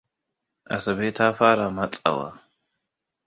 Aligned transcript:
Asabe 0.75 1.07
ta 1.17 1.27
fara 1.37 1.65
matsawa. 1.75 2.29